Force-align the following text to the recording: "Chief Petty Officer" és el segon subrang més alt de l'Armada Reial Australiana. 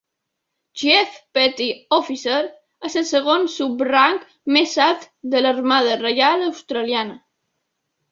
"Chief 0.81 1.17
Petty 1.39 1.65
Officer" 1.97 2.37
és 2.89 2.95
el 3.01 3.05
segon 3.09 3.45
subrang 3.55 4.17
més 4.57 4.73
alt 4.87 5.05
de 5.35 5.43
l'Armada 5.47 5.99
Reial 6.01 6.47
Australiana. 6.47 7.15